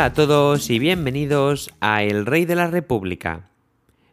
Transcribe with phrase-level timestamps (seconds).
[0.00, 3.50] Hola a todos y bienvenidos a El Rey de la República.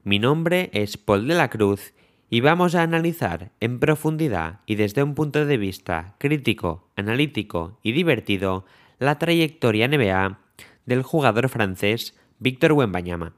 [0.04, 1.94] Mi nombre es Paul de la Cruz
[2.30, 7.94] y vamos a analizar en profundidad y desde un punto de vista crítico, analítico y
[7.94, 8.66] divertido
[9.00, 10.42] la trayectoria NBA
[10.86, 13.32] del jugador francés Víctor Wembanyama.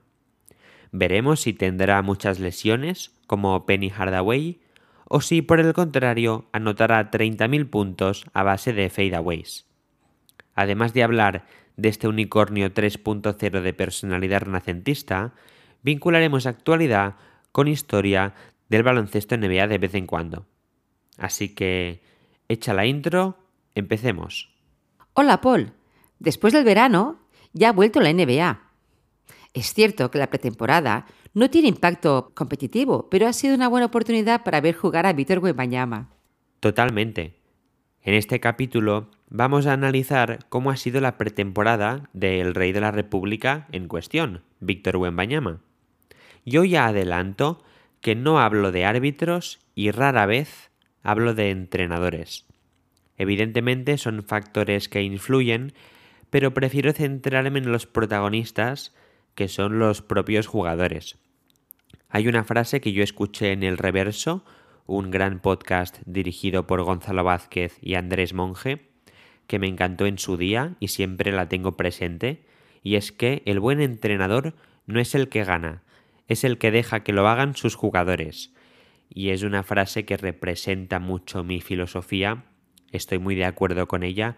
[0.91, 4.59] Veremos si tendrá muchas lesiones, como Penny Hardaway,
[5.07, 9.67] o si por el contrario anotará 30.000 puntos a base de fadeaways.
[10.55, 11.45] Además de hablar
[11.79, 15.33] de este unicornio 3.0 de personalidad renacentista,
[15.81, 17.15] vincularemos actualidad
[17.51, 18.35] con historia
[18.67, 20.45] del baloncesto NBA de vez en cuando.
[21.17, 22.03] Así que,
[22.47, 23.37] hecha la intro,
[23.75, 24.53] empecemos.
[25.13, 25.73] Hola Paul,
[26.19, 27.19] después del verano
[27.53, 28.61] ya ha vuelto la NBA.
[29.53, 34.43] Es cierto que la pretemporada no tiene impacto competitivo, pero ha sido una buena oportunidad
[34.43, 36.09] para ver jugar a Víctor Wembanyama.
[36.59, 37.38] Totalmente.
[38.01, 42.91] En este capítulo vamos a analizar cómo ha sido la pretemporada del rey de la
[42.91, 45.59] República en cuestión, Víctor Wembanyama.
[46.45, 47.61] Yo ya adelanto
[47.99, 50.71] que no hablo de árbitros y rara vez
[51.03, 52.45] hablo de entrenadores.
[53.17, 55.73] Evidentemente son factores que influyen,
[56.29, 58.95] pero prefiero centrarme en los protagonistas,
[59.35, 61.17] que son los propios jugadores.
[62.07, 64.45] Hay una frase que yo escuché en el reverso,
[64.89, 68.89] un gran podcast dirigido por Gonzalo Vázquez y Andrés Monge,
[69.45, 72.43] que me encantó en su día y siempre la tengo presente,
[72.81, 74.55] y es que el buen entrenador
[74.87, 75.83] no es el que gana,
[76.27, 78.51] es el que deja que lo hagan sus jugadores.
[79.13, 82.45] Y es una frase que representa mucho mi filosofía,
[82.91, 84.37] estoy muy de acuerdo con ella,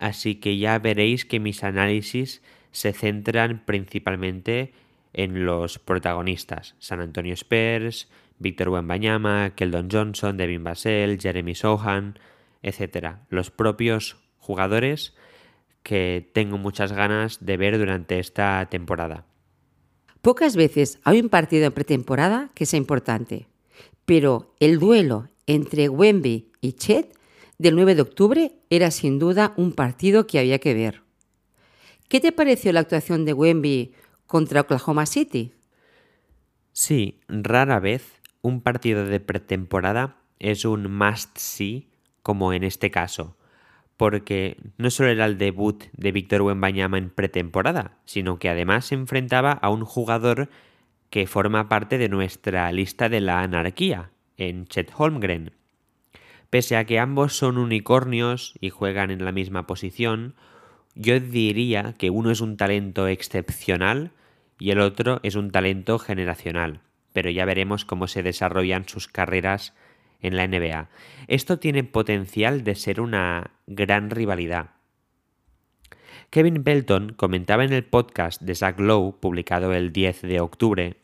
[0.00, 4.72] así que ya veréis que mis análisis se centran principalmente
[5.12, 8.08] en los protagonistas, San Antonio Spurs,
[8.42, 12.18] Víctor Wembanyama, Keldon Johnson, Devin Basel, Jeremy Sohan,
[12.62, 13.16] etc.
[13.30, 15.14] Los propios jugadores
[15.82, 19.24] que tengo muchas ganas de ver durante esta temporada.
[20.20, 23.48] Pocas veces hay un partido en pretemporada que sea importante,
[24.04, 27.16] pero el duelo entre Wemby y Chet
[27.58, 31.02] del 9 de octubre era sin duda un partido que había que ver.
[32.08, 33.94] ¿Qué te pareció la actuación de Wemby
[34.26, 35.54] contra Oklahoma City?
[36.72, 41.88] Sí, rara vez un partido de pretemporada es un must-see
[42.22, 43.36] como en este caso
[44.02, 48.96] porque no solo era el debut de Víctor Wembanyama en pretemporada, sino que además se
[48.96, 50.48] enfrentaba a un jugador
[51.08, 55.52] que forma parte de nuestra lista de la anarquía, en Chet Holmgren.
[56.50, 60.34] Pese a que ambos son unicornios y juegan en la misma posición,
[60.96, 64.10] yo diría que uno es un talento excepcional
[64.58, 66.80] y el otro es un talento generacional,
[67.12, 69.74] pero ya veremos cómo se desarrollan sus carreras
[70.20, 70.88] en la NBA.
[71.26, 74.70] Esto tiene potencial de ser una gran rivalidad.
[76.30, 80.96] Kevin Belton comentaba en el podcast de Zach Lowe, publicado el 10 de octubre,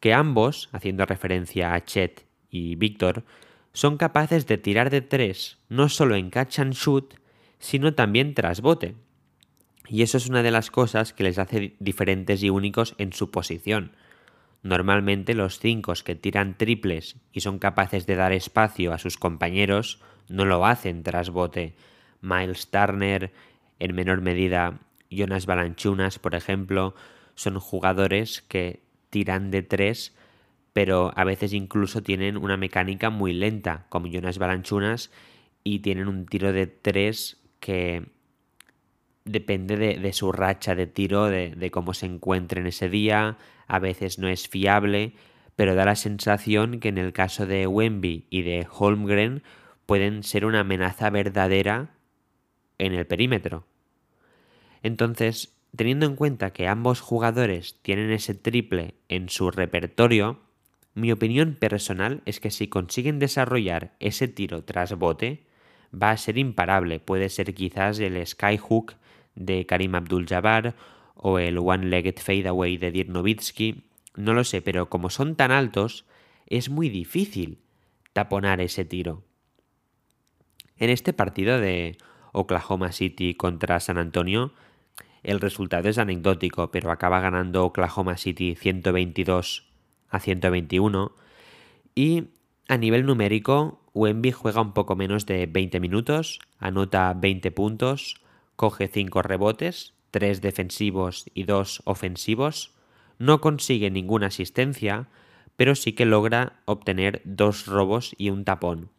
[0.00, 3.24] que ambos, haciendo referencia a Chet y Víctor,
[3.72, 7.14] son capaces de tirar de tres no solo en catch and shoot,
[7.58, 8.96] sino también tras bote.
[9.88, 13.30] Y eso es una de las cosas que les hace diferentes y únicos en su
[13.30, 13.92] posición.
[14.62, 20.00] Normalmente los cinco que tiran triples y son capaces de dar espacio a sus compañeros
[20.28, 21.74] no lo hacen tras bote.
[22.20, 23.32] Miles Turner,
[23.78, 26.94] en menor medida Jonas Balanchunas, por ejemplo,
[27.34, 30.14] son jugadores que tiran de tres,
[30.72, 35.10] pero a veces incluso tienen una mecánica muy lenta, como Jonas Balanchunas,
[35.64, 38.04] y tienen un tiro de tres que
[39.24, 43.36] depende de, su racha de tiro, de, de, cómo se encuentre en ese día,
[43.70, 45.14] a veces no es fiable,
[45.54, 49.44] pero da la sensación que en el caso de Wemby y de Holmgren
[49.86, 51.94] pueden ser una amenaza verdadera
[52.78, 53.64] en el perímetro.
[54.82, 60.40] Entonces, teniendo en cuenta que ambos jugadores tienen ese triple en su repertorio,
[60.94, 65.46] mi opinión personal es que si consiguen desarrollar ese tiro tras bote,
[65.94, 66.98] va a ser imparable.
[66.98, 68.94] Puede ser quizás el skyhook
[69.36, 70.74] de Karim Abdul-Jabbar
[71.22, 73.84] o el one-legged fadeaway de Dirk Nowitzki,
[74.16, 76.06] no lo sé, pero como son tan altos,
[76.46, 77.58] es muy difícil
[78.12, 79.22] taponar ese tiro.
[80.78, 81.98] En este partido de
[82.32, 84.52] Oklahoma City contra San Antonio,
[85.22, 89.68] el resultado es anecdótico, pero acaba ganando Oklahoma City 122
[90.08, 91.12] a 121.
[91.94, 92.28] Y
[92.68, 98.22] a nivel numérico, Wemby juega un poco menos de 20 minutos, anota 20 puntos,
[98.56, 102.74] coge 5 rebotes, 3 defensivos y 2 ofensivos,
[103.18, 105.08] no consigue ninguna asistencia,
[105.56, 108.90] pero sí que logra obtener dos robos y un tapón.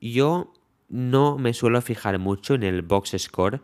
[0.00, 0.52] Yo
[0.88, 3.60] no me suelo fijar mucho en el box score,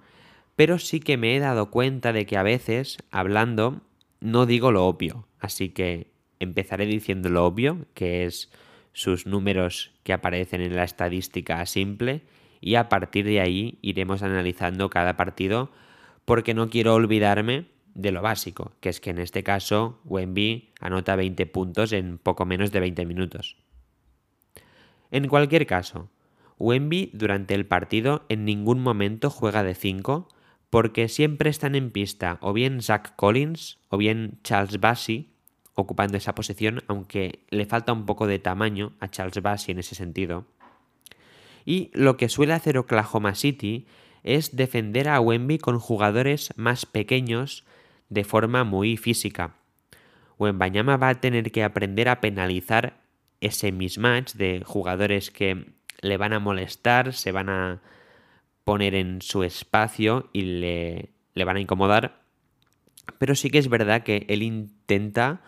[0.57, 3.81] pero sí que me he dado cuenta de que a veces, hablando,
[4.21, 5.27] no digo lo obvio.
[5.41, 8.51] Así que empezaré diciendo lo obvio, que es
[8.93, 12.23] sus números que aparecen en la estadística simple,
[12.61, 15.71] y a partir de ahí iremos analizando cada partido,
[16.25, 21.17] porque no quiero olvidarme de lo básico, que es que en este caso Wemby anota
[21.17, 23.57] 20 puntos en poco menos de 20 minutos.
[25.11, 26.09] En cualquier caso,
[26.59, 30.29] Wemby durante el partido en ningún momento juega de 5
[30.71, 35.31] porque siempre están en pista o bien Zach Collins o bien Charles Bassey
[35.75, 39.95] ocupando esa posición, aunque le falta un poco de tamaño a Charles Bassey en ese
[39.95, 40.47] sentido.
[41.65, 43.87] Y lo que suele hacer Oklahoma City
[44.23, 47.65] es defender a Wemby con jugadores más pequeños
[48.09, 49.57] de forma muy física.
[50.39, 53.01] Wembanyama va a tener que aprender a penalizar
[53.41, 57.83] ese mismatch de jugadores que le van a molestar, se van a
[58.65, 62.23] poner en su espacio y le, le van a incomodar.
[63.19, 65.43] Pero sí que es verdad que él intenta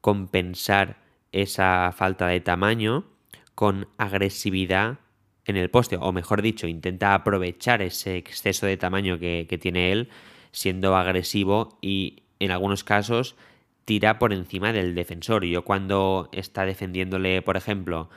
[0.00, 3.06] compensar esa falta de tamaño
[3.54, 4.98] con agresividad
[5.44, 9.92] en el poste, o mejor dicho, intenta aprovechar ese exceso de tamaño que, que tiene
[9.92, 10.08] él
[10.52, 13.36] siendo agresivo y en algunos casos
[13.84, 15.44] tira por encima del defensor.
[15.44, 18.10] Yo cuando está defendiéndole, por ejemplo,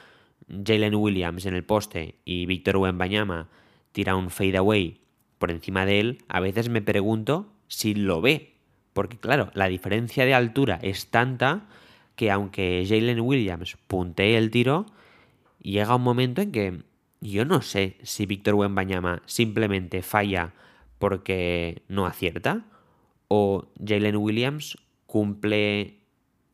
[0.49, 3.49] Jalen Williams en el poste y Víctor Wembanyama
[3.91, 5.01] tira un fade away
[5.37, 8.53] por encima de él, a veces me pregunto si lo ve.
[8.93, 11.67] Porque claro, la diferencia de altura es tanta
[12.15, 14.85] que aunque Jalen Williams puntee el tiro,
[15.61, 16.83] llega un momento en que
[17.31, 20.53] yo no sé si Víctor Wembanyama simplemente falla
[20.99, 22.65] porque no acierta
[23.27, 25.99] o Jalen Williams cumple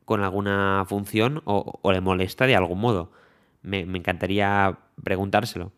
[0.05, 3.11] con alguna función o, le molesta de algún modo.
[3.61, 5.71] Me, encantaría preguntárselo.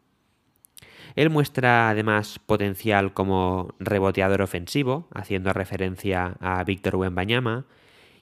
[1.15, 7.65] Él muestra además potencial como reboteador ofensivo, haciendo referencia a Víctor Wembanyama,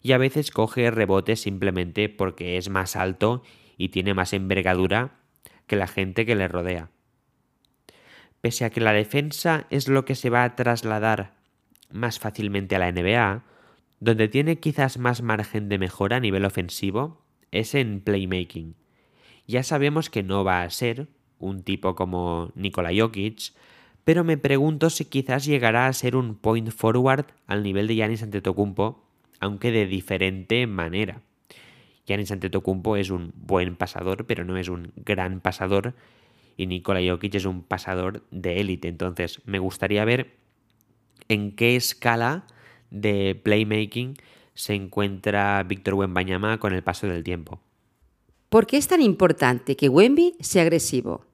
[0.02, 3.44] y a veces coge rebotes simplemente porque es más alto
[3.78, 5.21] y tiene más envergadura
[5.72, 6.92] que la gente que le rodea
[8.42, 11.36] pese a que la defensa es lo que se va a trasladar
[11.92, 13.44] más fácilmente a la NBA,
[14.00, 17.22] donde tiene quizás más margen de mejora a nivel ofensivo
[17.52, 18.76] es en playmaking.
[19.48, 21.08] Ya sabemos que no va a ser
[21.38, 23.54] un tipo como Nikola Jokic,
[24.04, 28.24] pero me pregunto si quizás llegará a ser un point forward al nivel de Giannis
[28.24, 29.04] Antetokounmpo,
[29.40, 31.22] aunque de diferente manera.
[32.06, 35.94] Giannis Antetokounmpo es un buen pasador, pero no es un gran pasador
[36.57, 38.88] y Nikola Jokic es un pasador de élite.
[38.88, 40.36] Entonces, me gustaría ver
[41.27, 42.45] en qué escala
[42.89, 44.15] de playmaking
[44.53, 47.59] se encuentra Víctor Wembanyama con el paso del tiempo.
[48.50, 51.25] ¿Por qué es tan importante que Wemby sea agresivo?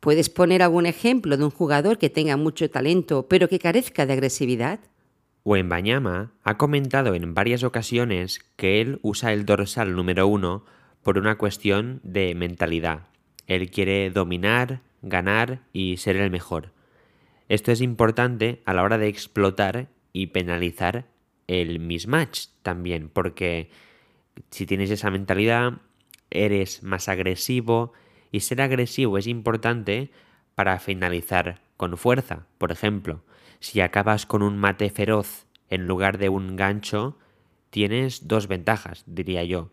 [0.00, 4.14] ¿Puedes poner algún ejemplo de un jugador que tenga mucho talento pero que carezca de
[4.14, 4.80] agresividad?
[5.44, 10.64] Wembanyama ha comentado en varias ocasiones que él usa el dorsal número uno
[11.02, 13.08] por una cuestión de mentalidad.
[13.46, 16.72] Él quiere dominar, ganar y ser el mejor.
[17.50, 21.06] Esto es importante a la hora de explotar y penalizar
[21.46, 23.68] el mismatch también, porque
[24.50, 25.74] si tienes esa mentalidad,
[26.30, 27.92] eres más agresivo
[28.32, 30.10] y ser agresivo es importante
[30.54, 32.46] para finalizar con fuerza.
[32.56, 33.22] Por ejemplo,
[33.64, 37.16] si acabas con un mate feroz en lugar de un gancho,
[37.70, 39.70] tienes dos ventajas, diría yo.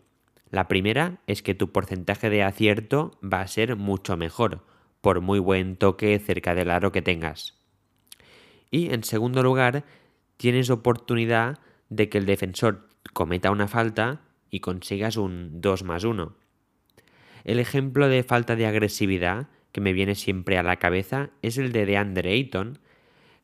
[0.48, 4.64] La primera es que tu porcentaje de acierto va a ser mucho mejor,
[5.02, 7.58] por muy buen toque cerca del aro que tengas.
[8.70, 9.84] Y en segundo lugar,
[10.38, 11.58] tienes oportunidad
[11.90, 16.34] de que el defensor cometa una falta y consigas un 2 más 1.
[17.44, 21.72] El ejemplo de falta de agresividad que me viene siempre a la cabeza es el
[21.72, 22.78] de DeAndre Ayton,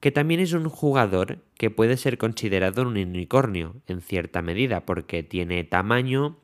[0.00, 5.22] que también es un jugador que puede ser considerado un unicornio en cierta medida, porque
[5.22, 6.36] tiene tamaño,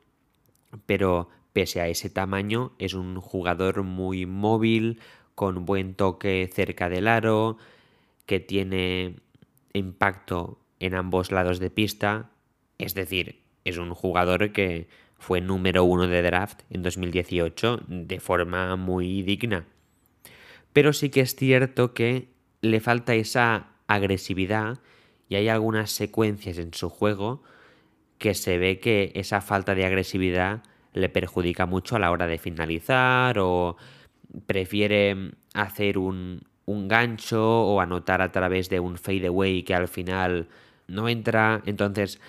[0.85, 4.99] pero pese a ese tamaño es un jugador muy móvil,
[5.35, 7.57] con buen toque cerca del aro,
[8.25, 9.15] que tiene
[9.73, 12.29] impacto en ambos lados de pista,
[12.77, 18.75] es decir, es un jugador que fue número uno de draft en 2018 de forma
[18.75, 19.65] muy digna.
[20.73, 22.34] Pero sí que es cierto que
[22.71, 24.79] le falta esa agresividad
[25.29, 27.43] y hay algunas secuencias en su juego
[28.17, 32.37] que se ve que esa falta de agresividad le perjudica mucho a la hora de
[32.37, 33.75] finalizar o
[34.45, 40.47] prefiere hacer un, un gancho o anotar a través de un fadeaway que al final
[40.87, 41.61] no entra.
[41.65, 42.21] Entonces,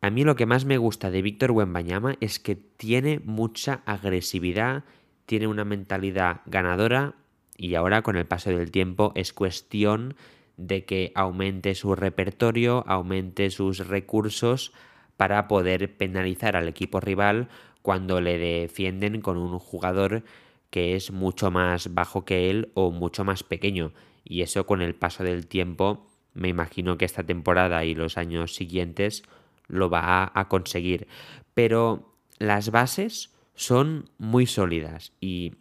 [0.00, 4.84] a mí lo que más me gusta de Víctor Wembanyama es que tiene mucha agresividad,
[5.26, 7.14] tiene una mentalidad ganadora
[7.56, 10.14] y ahora con el paso del tiempo es cuestión
[10.56, 14.72] de que aumente su repertorio, aumente sus recursos
[15.16, 17.48] para poder penalizar al equipo rival
[17.82, 20.22] cuando le defienden con un jugador
[20.70, 23.92] que es mucho más bajo que él o mucho más pequeño.
[24.24, 28.54] Y eso con el paso del tiempo, me imagino que esta temporada y los años
[28.54, 29.22] siguientes
[29.68, 31.06] lo va a, conseguir.
[31.54, 35.52] Pero las bases son muy sólidas y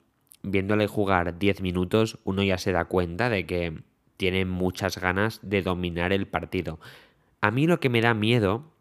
[0.44, 3.82] viéndole jugar 10 minutos uno ya se da cuenta de que
[4.18, 6.80] tiene muchas ganas de dominar el partido.
[7.42, 8.72] A mí lo que me da miedo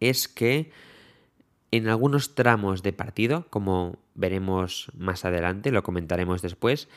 [0.00, 0.70] es que
[1.70, 6.88] en algunos tramos de partido, como veremos más adelante, lo comentaremos después,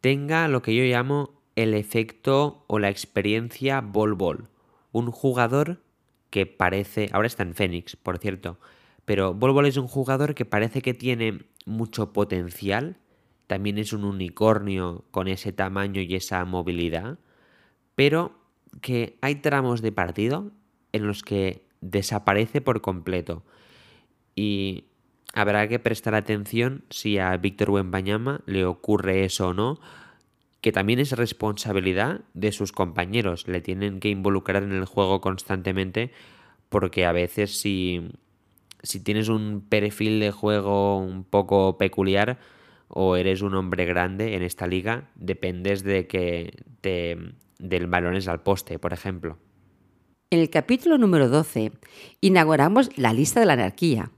[0.00, 4.48] tenga lo que yo llamo el efecto o la experiencia bol-bol.
[4.92, 5.80] Un jugador
[6.28, 8.58] que parece, ahora está en Fénix, por cierto,
[9.04, 12.98] pero bol-bol es un jugador que parece que tiene mucho potencial,
[13.50, 17.18] también es un unicornio con ese tamaño y esa movilidad,
[17.96, 18.38] pero
[18.80, 20.52] que hay tramos de partido
[20.92, 23.42] en los que desaparece por completo.
[24.36, 24.84] Y
[25.34, 29.80] habrá que prestar atención si a Víctor Wembanyama le ocurre eso o no,
[30.60, 36.12] que también es responsabilidad de sus compañeros, le tienen que involucrar en el juego constantemente
[36.68, 38.12] porque a veces si,
[38.84, 42.38] si tienes un perfil de juego un poco peculiar
[42.90, 47.16] o eres un hombre grande en esta liga, dependes de que te
[47.58, 49.38] del balones al poste, por ejemplo.
[50.30, 51.72] En el capítulo número 12
[52.20, 54.10] inauguramos la lista de la anarquía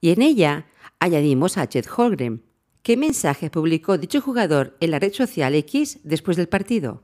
[0.00, 0.66] y en ella
[1.00, 2.42] añadimos a Chet Holgren.
[2.82, 7.02] ¿Qué mensaje publicó dicho jugador en la red social X después del partido?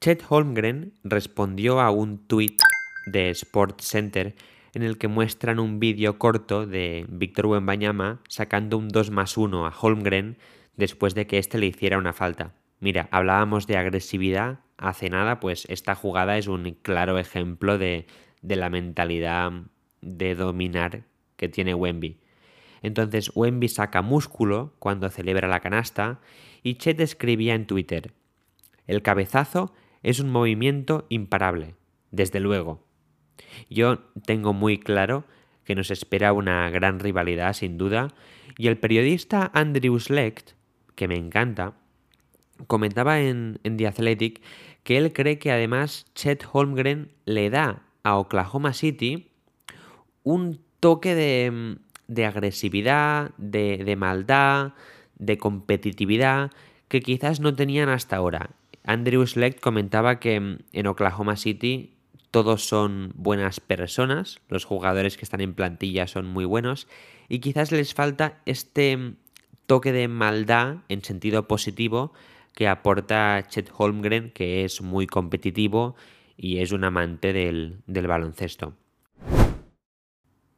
[0.00, 2.58] Chet Holmgren respondió a un tuit
[3.06, 4.34] de Sports Center
[4.74, 9.66] en el que muestran un vídeo corto de Víctor Wembanyama sacando un 2 más 1
[9.66, 10.38] a Holmgren
[10.76, 12.54] después de que éste le hiciera una falta.
[12.78, 18.06] Mira, hablábamos de agresividad hace nada, pues esta jugada es un claro ejemplo de,
[18.40, 19.52] de la mentalidad
[20.00, 21.04] de dominar
[21.36, 22.18] que tiene Wemby.
[22.82, 26.20] Entonces Wemby saca músculo cuando celebra la canasta
[26.62, 28.12] y Chet escribía en Twitter,
[28.90, 29.72] el cabezazo
[30.02, 31.76] es un movimiento imparable,
[32.10, 32.84] desde luego.
[33.68, 35.24] Yo tengo muy claro
[35.64, 38.08] que nos espera una gran rivalidad, sin duda,
[38.58, 40.52] y el periodista Andrew Slecht,
[40.94, 41.74] que me encanta,
[42.66, 44.42] comentaba en, en The Athletic
[44.82, 49.30] que él cree que además Chet Holmgren le da a Oklahoma City
[50.22, 54.72] un toque de, agresividad, de, maldad,
[55.18, 56.50] de competitividad
[56.88, 58.50] que quizás no tenían hasta ahora.
[58.84, 61.94] Andrew Slecht comentaba que en Oklahoma City
[62.30, 66.86] todos son buenas personas, los jugadores que están en plantilla son muy buenos
[67.28, 69.14] y quizás les falta este
[69.66, 72.12] toque de maldad en sentido positivo
[72.54, 75.96] que aporta Chet Holmgren, que es muy competitivo
[76.36, 78.74] y es un amante del, baloncesto.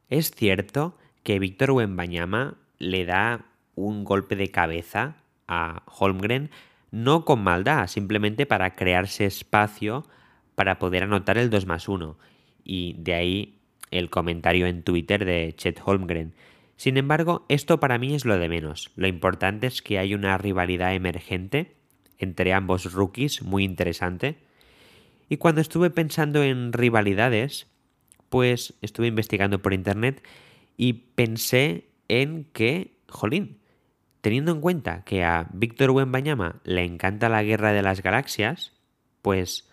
[0.09, 6.51] Es cierto que Víctor Wembanyama le da un golpe de cabeza a Holmgren,
[6.91, 10.05] no con maldad, simplemente para crearse espacio
[10.55, 12.17] para poder anotar el 2 más 1.
[12.63, 13.59] Y de ahí
[13.91, 16.33] el comentario en Twitter de Chet Holmgren.
[16.75, 18.91] Sin embargo, esto para mí es lo de menos.
[18.95, 21.75] Lo importante es que hay una rivalidad emergente
[22.17, 24.37] entre ambos rookies muy interesante.
[25.29, 27.67] Y cuando estuve pensando en rivalidades,
[28.29, 30.23] pues estuve investigando por internet
[30.75, 33.59] y pensé en que, jolín,
[34.21, 38.73] teniendo en cuenta que a Víctor Wembanyama le encanta la guerra de las galaxias,
[39.21, 39.69] pues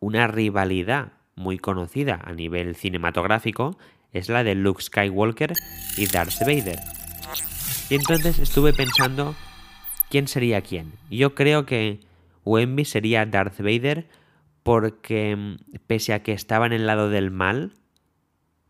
[0.00, 3.78] una rivalidad muy conocida a nivel cinematográfico
[4.12, 5.52] es la de Luke Skywalker
[5.96, 6.78] y Darth Vader.
[7.90, 9.34] Y entonces estuve pensando
[10.10, 10.92] quién sería quién.
[11.10, 12.00] Yo creo que
[12.44, 14.08] Wemby sería Darth Vader
[14.62, 17.72] porque pese a que estaba en el lado del mal,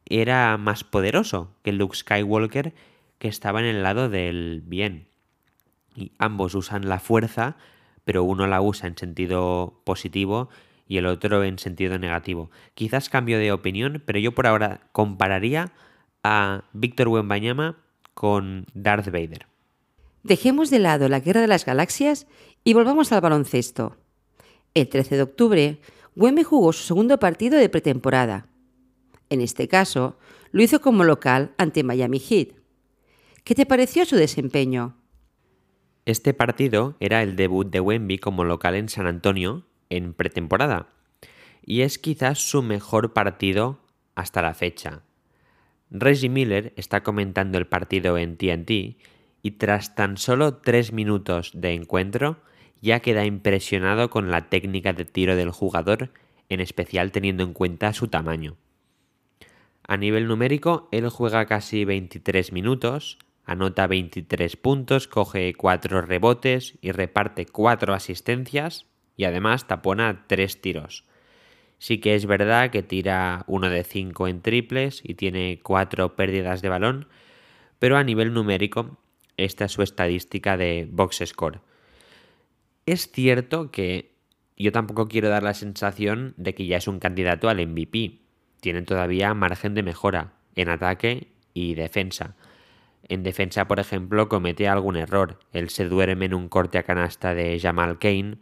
[0.06, 2.74] era más poderoso que Luke Skywalker
[3.18, 5.08] que estaba en el lado del bien.
[5.94, 7.56] Y ambos usan la fuerza,
[8.04, 10.48] pero uno la usa en sentido positivo
[10.88, 12.50] y el otro en sentido negativo.
[12.74, 15.72] Quizás cambio de opinión, pero yo por ahora compararía
[16.24, 17.76] a Víctor Wembanyama
[18.14, 19.46] con Darth Vader.
[20.22, 22.26] Dejemos de lado la Guerra de las Galaxias
[22.64, 23.96] y volvamos al baloncesto.
[24.74, 25.80] El 13 de octubre,
[26.16, 28.46] Wemby jugó su segundo partido de pretemporada.
[29.28, 30.18] En este caso,
[30.50, 32.48] lo hizo como local ante Miami Heat.
[33.44, 34.96] ¿Qué te pareció su desempeño?
[36.06, 40.88] Este partido era el debut de Wemby como local en San Antonio en pretemporada
[41.68, 43.78] y es quizás su mejor partido
[44.14, 45.02] hasta la fecha.
[45.90, 48.96] Reggie Miller está comentando el partido en TNT
[49.42, 52.38] y tras tan solo tres minutos de encuentro
[52.80, 56.10] ya queda impresionado con la técnica de tiro del jugador,
[56.48, 58.56] en especial teniendo en cuenta su tamaño.
[59.86, 66.92] A nivel numérico, él juega casi 23 minutos, anota 23 puntos, coge 4 rebotes y
[66.92, 68.87] reparte 4 asistencias
[69.18, 71.04] y además tapona 3 tiros.
[71.76, 76.62] Sí que es verdad que tira uno de 5 en triples y tiene 4 pérdidas
[76.62, 77.08] de balón,
[77.78, 78.96] pero a nivel numérico
[79.36, 81.60] esta es su estadística de box score.
[82.86, 84.12] Es cierto que
[84.56, 88.20] yo tampoco quiero dar la sensación de que ya es un candidato al MVP.
[88.60, 92.36] Tiene todavía margen de mejora en ataque y defensa.
[93.08, 95.38] En defensa, por ejemplo, comete algún error.
[95.52, 98.38] Él se duerme en un corte a canasta de Jamal Kane,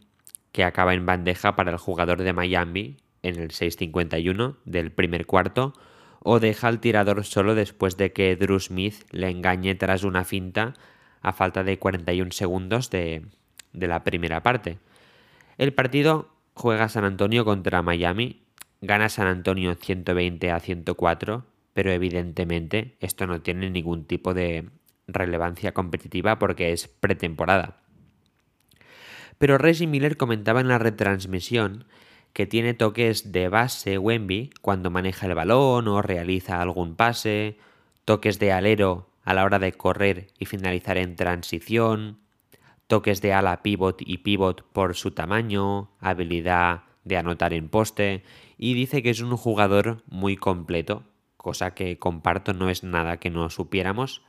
[0.57, 5.73] que acaba en bandeja para el jugador de Miami en el 6.51 del primer cuarto,
[6.23, 10.73] o deja al tirador solo después de que Drew Smith le engañe tras una finta
[11.21, 13.27] a falta de 41 segundos de,
[13.71, 14.79] de la primera parte.
[15.59, 18.41] El partido juega San Antonio contra Miami,
[18.81, 21.45] gana San Antonio 120 a 104,
[21.75, 24.71] pero evidentemente esto no tiene ningún tipo de
[25.07, 27.77] relevancia competitiva porque es pretemporada.
[29.37, 31.85] Pero Reggie Miller comentaba en la retransmisión
[32.33, 37.57] que tiene toques de base Wemby cuando maneja el balón o realiza algún pase,
[38.05, 42.19] toques de alero a la hora de correr y finalizar en transición,
[42.87, 48.23] toques de ala pivot y pivot por su tamaño, habilidad de anotar en poste
[48.57, 51.03] y dice que es un jugador muy completo,
[51.37, 54.21] cosa que comparto no es nada que no supiéramos.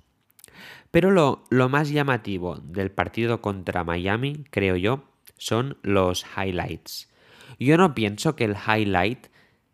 [0.90, 5.04] Pero lo, lo más llamativo del partido contra Miami, creo yo,
[5.36, 7.08] son los highlights.
[7.58, 9.26] Yo no pienso que el highlight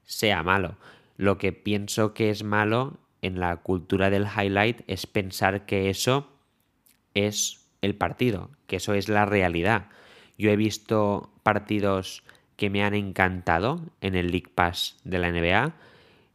[0.05, 0.77] sea malo.
[1.17, 6.29] Lo que pienso que es malo en la cultura del highlight es pensar que eso
[7.15, 9.89] es el partido, que eso es la realidad.
[10.37, 12.25] Yo he visto partidos
[12.57, 15.75] que me han encantado en el League Pass de la NBA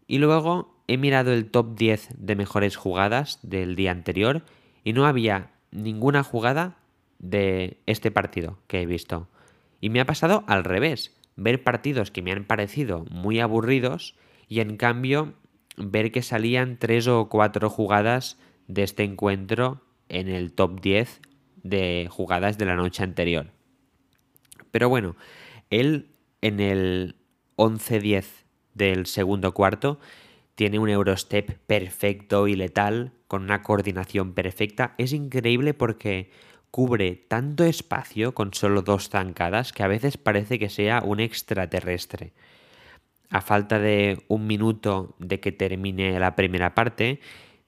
[0.08, 4.44] y luego he mirado el top 10 de mejores jugadas del día anterior
[4.84, 6.80] y no había ninguna jugada
[7.20, 9.28] de este partido que he visto.
[9.82, 14.16] Y me ha pasado al revés, ver partidos que me han parecido muy aburridos
[14.48, 15.36] y en cambio
[15.78, 21.22] ver que salían tres o cuatro jugadas de este encuentro en el top 10
[21.62, 23.52] de jugadas de la noche anterior.
[24.72, 25.16] Pero bueno,
[25.70, 26.10] él
[26.42, 27.16] en el
[27.58, 28.26] 11-10
[28.74, 30.00] del segundo cuarto
[30.60, 34.94] tiene un Eurostep perfecto y letal, con una coordinación perfecta.
[34.98, 36.32] Es increíble porque
[36.70, 42.34] cubre tanto espacio con solo dos zancadas que a veces parece que sea un extraterrestre.
[43.30, 47.22] A falta de un minuto de que termine la primera parte,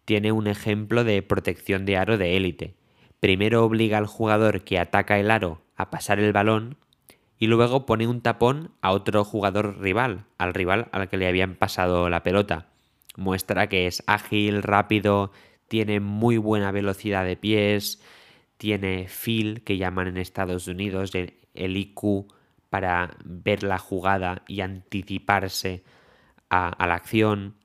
[0.03, 2.75] tiene un ejemplo de protección de aro de élite
[3.21, 6.77] primero obliga al jugador que ataca el aro a pasar el balón
[7.37, 11.55] y luego pone un tapón a otro jugador rival, al rival al que le habían
[11.55, 12.71] pasado la pelota.
[13.17, 15.31] Muestra que es ágil, rápido,
[15.67, 18.01] tiene muy buena velocidad de pies,
[18.57, 22.27] tiene feel, que llaman en Estados Unidos, el IQ
[22.69, 25.83] para ver la jugada y anticiparse
[26.49, 27.55] a, a la acción.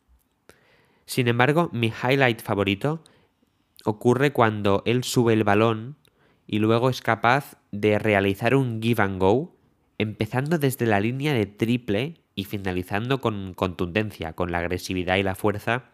[1.04, 3.04] Sin embargo, mi highlight favorito
[3.84, 5.96] ocurre cuando él sube el balón
[6.46, 9.56] y luego es capaz de realizar un give and go,
[9.98, 15.34] empezando desde la línea de triple y finalizando con contundencia, con la agresividad y la
[15.34, 15.86] fuerza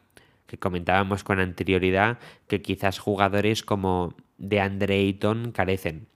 [0.46, 6.08] que comentábamos con anterioridad que quizás jugadores como de Andre Ayton carecen.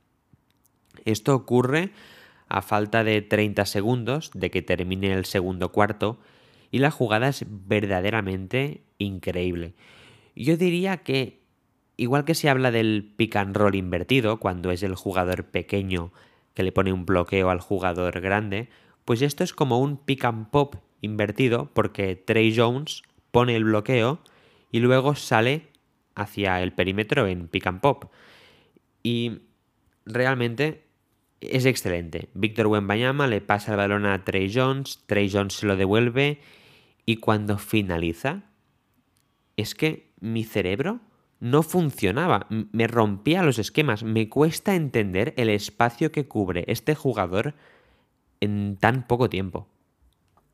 [1.07, 1.93] Esto ocurre
[2.49, 6.19] a falta de 30 segundos de que termine el segundo cuarto
[6.71, 9.73] y la jugada es verdaderamente increíble.
[10.35, 11.47] Yo diría que
[11.97, 16.13] Igual que se habla del pick and roll invertido, cuando es el jugador pequeño
[16.53, 18.69] que le pone un bloqueo al jugador grande,
[19.07, 24.19] pues esto es como un pick and pop invertido porque Trey Jones pone el bloqueo
[24.71, 25.69] y luego sale
[26.15, 28.13] hacia el perímetro en pick and pop.
[29.03, 29.43] Y
[30.05, 30.85] realmente
[31.41, 32.29] es excelente.
[32.35, 36.41] Víctor Wembanyama le pasa el balón a Trey Jones, Trey Jones se lo devuelve
[37.07, 38.43] y cuando finaliza
[39.57, 41.01] es que mi cerebro
[41.39, 44.03] no funcionaba, me rompía los esquemas.
[44.03, 47.55] Me cuesta entender el espacio que cubre este jugador
[48.41, 49.69] en tan poco tiempo.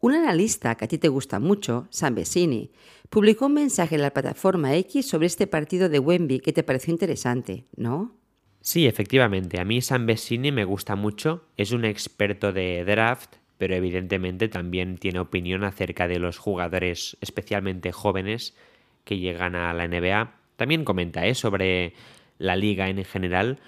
[0.01, 2.73] Un analista que a ti te gusta mucho, Sam Vecini,
[3.09, 6.93] publicó un mensaje en la plataforma X sobre este partido de Wemby que te pareció
[6.93, 8.17] interesante, ¿no?
[8.61, 9.61] Sí, efectivamente.
[9.61, 11.45] A mí Sam Vecini me gusta mucho.
[11.57, 17.93] Es un experto de draft, pero evidentemente también tiene opinión acerca de los jugadores especialmente
[17.93, 18.57] jóvenes
[19.05, 20.35] que llegan a la NBA.
[20.57, 21.35] También comenta ¿eh?
[21.35, 21.95] sobre
[22.39, 23.61] la liga en general,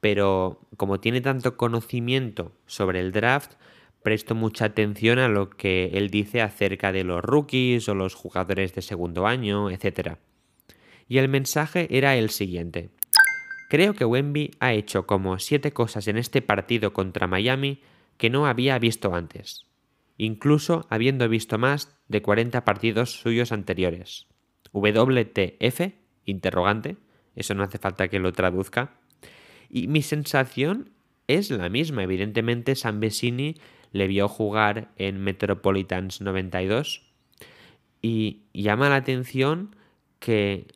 [0.00, 3.52] pero como tiene tanto conocimiento sobre el draft,
[4.02, 8.74] presto mucha atención a lo que él dice acerca de los rookies o los jugadores
[8.74, 10.16] de segundo año, etc.
[11.08, 12.90] Y el mensaje era el siguiente.
[13.68, 17.82] Creo que Wemby ha hecho como siete cosas en este partido contra Miami
[18.16, 19.66] que no había visto antes,
[20.16, 24.26] incluso habiendo visto más de 40 partidos suyos anteriores.
[24.72, 25.92] WTF,
[26.24, 26.96] interrogante,
[27.36, 28.94] eso no hace falta que lo traduzca.
[29.68, 30.90] Y mi sensación
[31.26, 32.02] es la misma.
[32.02, 33.56] Evidentemente, San Vesini
[33.92, 37.02] le vio jugar en Metropolitans 92
[38.02, 39.74] y llama la atención
[40.18, 40.66] que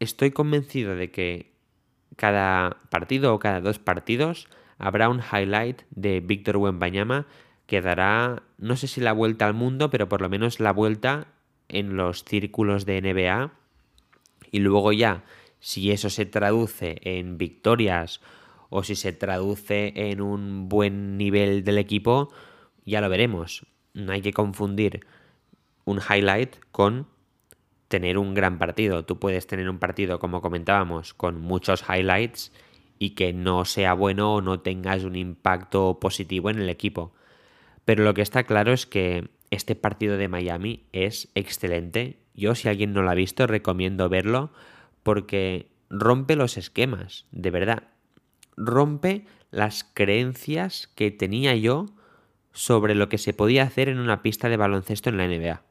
[0.00, 1.52] estoy convencido de que
[2.16, 4.48] cada partido o cada dos partidos
[4.78, 7.26] habrá un highlight de Víctor Wembanyama
[7.66, 11.26] que dará, no sé si la vuelta al mundo, pero por lo menos la vuelta
[11.68, 13.52] en los círculos de NBA.
[14.52, 15.24] Y luego ya,
[15.66, 18.20] si eso se traduce en victorias
[18.70, 22.32] o si se traduce en un buen nivel del equipo,
[22.84, 23.66] ya lo veremos.
[23.92, 25.04] No hay que confundir
[25.84, 27.08] un highlight con
[27.88, 29.04] tener un gran partido.
[29.04, 32.52] Tú puedes tener un partido, como comentábamos, con muchos highlights
[33.00, 37.12] y que no sea bueno o no tengas un impacto positivo en el equipo.
[37.84, 42.20] Pero lo que está claro es que este partido de Miami es excelente.
[42.34, 44.52] Yo, si alguien no lo ha visto, recomiendo verlo
[45.06, 47.84] porque rompe los esquemas, de verdad.
[48.56, 51.86] Rompe las creencias que tenía yo
[52.50, 55.62] sobre lo que se podía hacer en una pista de baloncesto en la NBA.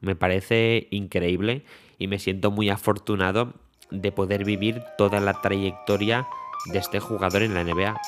[0.00, 1.64] Me parece increíble
[1.98, 3.54] y me siento muy afortunado
[3.90, 6.28] de poder vivir toda la trayectoria
[6.66, 8.00] de este jugador en la NBA.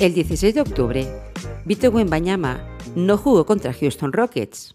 [0.00, 1.06] El 16 de octubre,
[1.66, 4.74] Vito Wembanyama no jugó contra Houston Rockets.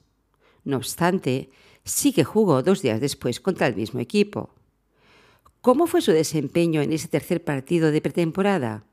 [0.63, 1.49] No obstante,
[1.83, 4.53] sí que jugó dos días después contra el mismo equipo.
[5.61, 8.83] ¿Cómo fue su desempeño en ese tercer partido de pretemporada?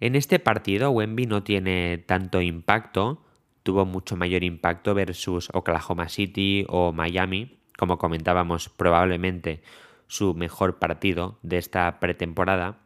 [0.00, 3.22] En este partido, Wemby no tiene tanto impacto,
[3.62, 9.62] tuvo mucho mayor impacto versus Oklahoma City o Miami, como comentábamos, probablemente
[10.08, 12.80] su mejor partido de esta pretemporada.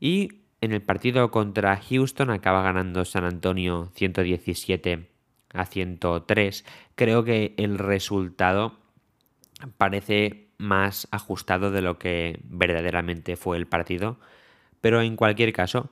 [0.00, 5.08] Y en el partido contra Houston acaba ganando San Antonio 117
[5.52, 6.64] a 103.
[6.94, 8.78] Creo que el resultado
[9.78, 14.18] parece más ajustado de lo que verdaderamente fue el partido.
[14.80, 15.90] Pero en cualquier caso,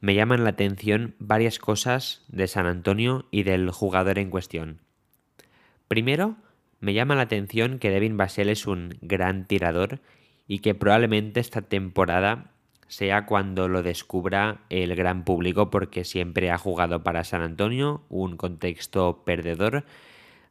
[0.00, 4.80] me llaman la atención varias cosas de San Antonio y del jugador en cuestión.
[5.88, 6.36] Primero,
[6.80, 10.00] me llama la atención que Devin Basel es un gran tirador
[10.46, 12.52] y que probablemente esta temporada
[12.88, 18.36] sea cuando lo descubra el gran público porque siempre ha jugado para San Antonio, un
[18.36, 19.84] contexto perdedor.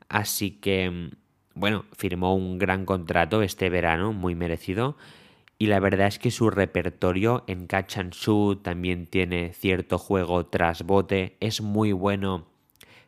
[0.09, 1.11] Así que,
[1.53, 4.97] bueno, firmó un gran contrato este verano, muy merecido.
[5.57, 10.45] Y la verdad es que su repertorio en catch and shoot también tiene cierto juego
[10.47, 11.37] tras bote.
[11.39, 12.45] Es muy bueno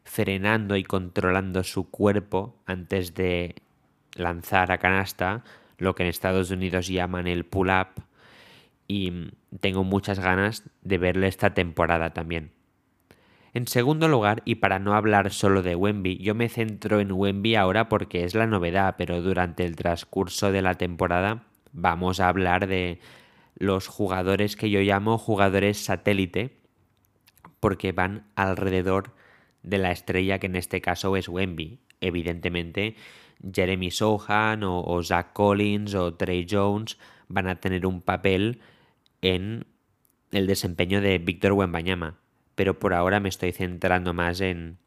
[0.05, 3.55] frenando y controlando su cuerpo antes de
[4.15, 5.43] lanzar a canasta,
[5.77, 8.06] lo que en Estados Unidos llaman el pull-up
[8.87, 12.51] y tengo muchas ganas de verle esta temporada también.
[13.53, 17.55] En segundo lugar, y para no hablar solo de Wemby, yo me centro en Wemby
[17.55, 22.67] ahora porque es la novedad, pero durante el transcurso de la temporada vamos a hablar
[22.67, 22.99] de
[23.55, 26.59] los jugadores que yo llamo jugadores satélite,
[27.59, 29.15] porque van alrededor
[29.63, 31.79] de la estrella que en este caso es Wemby.
[31.99, 32.95] Evidentemente,
[33.51, 36.97] Jeremy Sohan o, o Zach Collins o Trey Jones
[37.27, 38.61] van a tener un papel
[39.21, 39.65] en
[40.31, 42.19] el desempeño de Víctor Wembanyama,
[42.55, 44.77] pero por ahora me estoy centrando más en,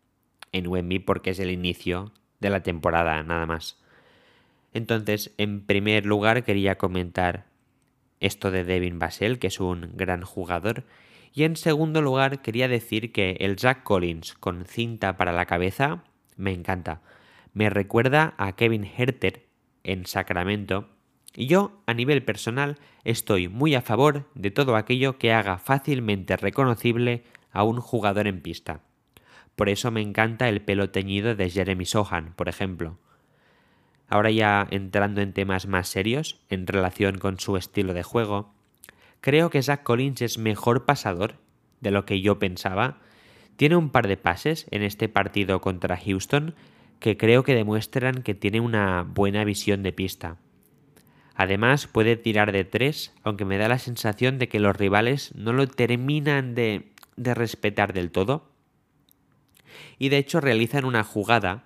[0.52, 3.78] en Wemby porque es el inicio de la temporada, nada más.
[4.72, 7.46] Entonces, en primer lugar quería comentar
[8.20, 10.84] esto de Devin Basel, que es un gran jugador,
[11.32, 16.04] y en segundo lugar quería decir que el Jack Collins con cinta para la cabeza
[16.36, 17.02] me encanta.
[17.52, 19.46] me recuerda a Kevin Herter
[19.82, 20.88] en Sacramento
[21.34, 26.36] y yo, a nivel personal, estoy muy a favor de todo aquello que haga fácilmente
[26.36, 28.80] reconocible a un jugador en pista.
[29.54, 32.98] Por eso me encanta el pelo teñido de Jeremy Sohan, por ejemplo.
[34.08, 38.52] Ahora ya entrando en temas más serios, en relación con su estilo de juego,
[39.20, 41.36] creo que Zach Collins es mejor pasador
[41.80, 42.98] de lo que yo pensaba.
[43.56, 46.54] Tiene un par de pases en este partido contra Houston
[46.98, 50.38] que creo que demuestran que tiene una buena visión de pista.
[51.40, 55.54] Además puede tirar de tres, aunque me da la sensación de que los rivales no
[55.54, 58.50] lo terminan de, de respetar del todo.
[59.98, 61.64] Y de hecho realizan una jugada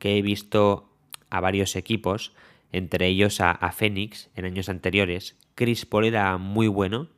[0.00, 0.90] que he visto
[1.30, 2.32] a varios equipos,
[2.72, 5.36] entre ellos a, a Phoenix en años anteriores.
[5.54, 7.08] Chris Paul era muy bueno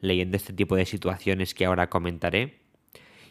[0.00, 2.58] leyendo este tipo de situaciones que ahora comentaré.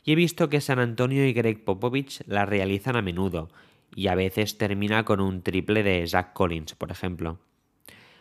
[0.05, 3.49] Y he visto que San Antonio y Greg Popovich la realizan a menudo,
[3.93, 7.39] y a veces termina con un triple de Zach Collins, por ejemplo.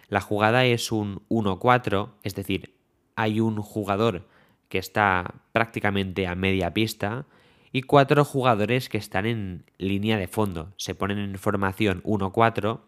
[0.09, 2.75] La jugada es un 1-4, es decir,
[3.17, 4.27] hay un jugador
[4.69, 7.27] que está prácticamente a media pista
[7.73, 10.73] y cuatro jugadores que están en línea de fondo.
[10.77, 12.81] Se ponen en formación 1-4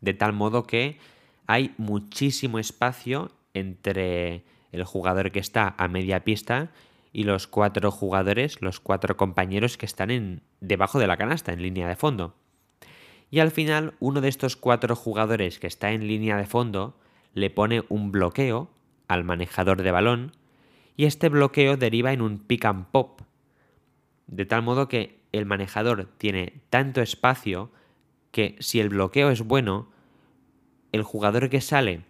[0.00, 0.98] de tal modo que
[1.46, 6.70] hay muchísimo espacio entre el jugador que está a media pista
[7.12, 11.62] y los cuatro jugadores, los cuatro compañeros que están en, debajo de la canasta, en
[11.62, 12.34] línea de fondo.
[13.32, 16.98] Y al final, uno de estos cuatro jugadores que está en línea de fondo
[17.32, 18.70] le pone un bloqueo
[19.08, 20.32] al manejador de balón
[20.98, 23.22] y este bloqueo deriva en un pick and pop.
[24.26, 27.72] De tal modo que el manejador tiene tanto espacio
[28.32, 29.88] que si el bloqueo es bueno,
[30.92, 32.02] el jugador que sale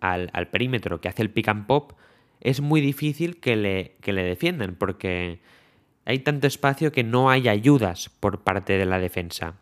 [0.00, 1.92] al, perímetro que hace el pick and pop
[2.40, 5.38] es muy difícil que le, que le defiendan porque
[6.04, 9.60] hay tanto espacio que no hay ayudas por parte de la defensa.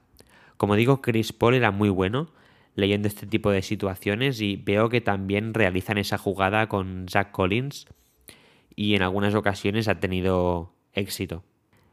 [0.57, 2.29] Como digo, Chris Paul era muy bueno
[2.75, 7.87] leyendo este tipo de situaciones y veo que también realizan esa jugada con Zach Collins
[8.75, 11.45] y en algunas ocasiones ha tenido éxito.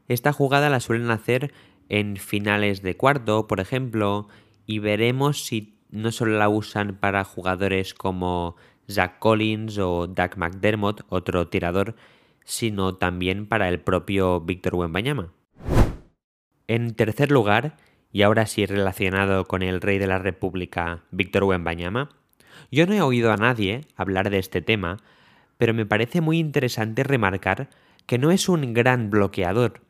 [0.08, 1.52] Esta jugada la suelen hacer
[1.88, 4.28] en finales de cuarto, por ejemplo,
[4.66, 8.56] y veremos si no solo la usan para jugadores como
[8.90, 11.94] Zach Collins o Doug McDermott, otro tirador,
[12.44, 15.32] sino también para el propio Víctor Wembanyama.
[16.66, 17.76] En tercer lugar,
[18.12, 22.10] y ahora sí relacionado con el rey de la República, Víctor Wembanyama,
[22.70, 24.98] yo no he oído a nadie hablar de este tema,
[25.56, 27.70] pero me parece muy interesante remarcar
[28.06, 29.80] que no es un gran bloqueador,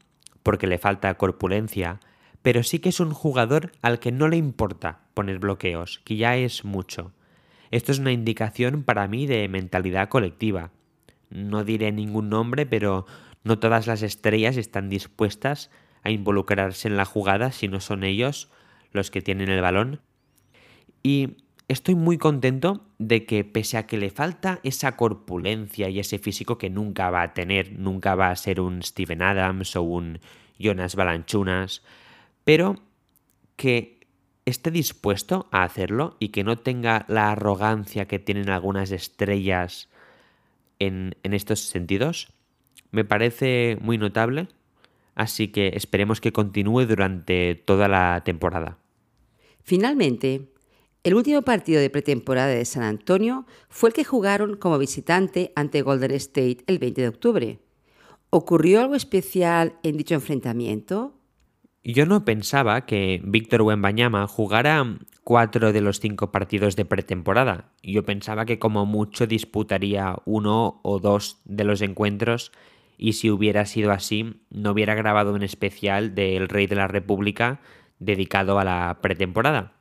[0.43, 2.01] porque le falta corpulencia,
[2.43, 6.37] pero sí que es un jugador al que no le importa poner bloqueos, que ya
[6.37, 7.13] es mucho.
[7.71, 10.71] Esto es una indicación para mí de mentalidad colectiva.
[11.31, 13.07] No diré ningún nombre, pero
[13.45, 15.71] no todas las estrellas están dispuestas
[16.03, 18.51] a involucrarse en la jugada si no son ellos
[18.93, 20.01] los que tienen el balón.
[21.03, 21.37] Y
[21.69, 26.59] estoy muy contento de que pese a que le falta esa corpulencia y ese físico
[26.59, 30.21] que nunca va a tener, nunca va a ser un Steven Adams o un
[30.59, 31.83] Jonas Balanchunas,
[32.45, 32.77] pero
[33.57, 34.01] que
[34.45, 39.89] esté dispuesto a hacerlo y que no tenga la arrogancia que tienen algunas estrellas
[40.79, 42.33] en, en estos sentidos,
[42.91, 44.49] me parece muy notable
[45.15, 48.79] así que esperemos que continúe durante toda la temporada.
[49.63, 50.53] Finalmente,
[51.05, 55.83] el último partido de pretemporada de San Antonio fue el que jugaron como visitante ante
[55.83, 57.59] Golden State el 20 de octubre.
[58.31, 61.15] ¿Ocurrió algo especial en dicho enfrentamiento?
[61.85, 67.73] Yo no pensaba que Víctor Wembanyama jugara cuatro de los cinco partidos de pretemporada.
[67.83, 72.53] Yo pensaba que como mucho disputaría uno o dos de los encuentros
[73.03, 77.61] y si hubiera sido así, no hubiera grabado un especial del Rey de la República
[77.99, 79.73] dedicado a la pretemporada.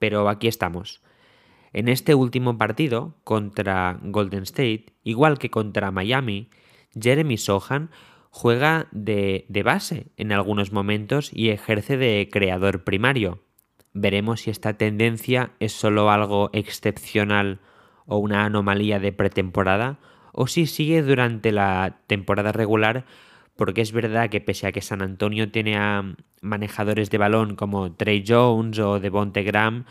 [0.00, 1.00] Pero aquí estamos.
[1.72, 6.50] En este último partido contra Golden State, igual que contra Miami,
[7.00, 7.90] Jeremy Sohan
[8.30, 13.44] juega de, de, base en algunos momentos y ejerce de creador primario.
[13.92, 17.60] Veremos si esta tendencia es solo algo excepcional
[18.06, 20.00] o una anomalía de pretemporada
[20.34, 23.06] o si sigue durante la temporada regular,
[23.56, 27.92] porque es verdad que pese a que San Antonio tiene a manejadores de balón como
[27.92, 29.84] Trey Jones o Devonte Graham,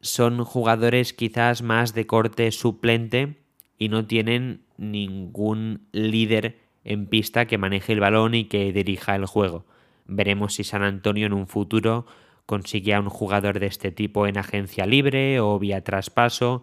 [0.00, 3.42] son jugadores quizás más de corte suplente
[3.78, 9.26] y no tienen ningún líder en pista que maneje el balón y que dirija el
[9.26, 9.66] juego.
[10.06, 12.06] Veremos si San Antonio en un futuro
[12.46, 16.62] consigue a un jugador de este tipo en agencia libre o vía traspaso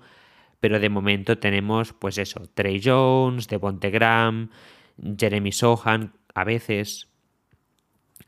[0.65, 4.49] pero de momento tenemos, pues eso, Trey Jones, Devonte Graham,
[5.15, 7.07] Jeremy Sohan, a veces.